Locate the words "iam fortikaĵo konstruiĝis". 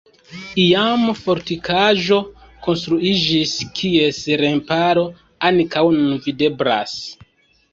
0.59-3.53